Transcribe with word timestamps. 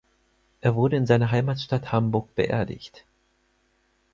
Er 0.61 0.73
wurde 0.73 0.95
in 0.97 1.05
seiner 1.05 1.29
Heimatstadt 1.29 1.91
Hamburg 1.91 2.33
beerdigt. 2.33 3.05